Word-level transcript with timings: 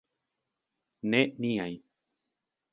Ne 1.11 1.21
niaj! 1.45 1.77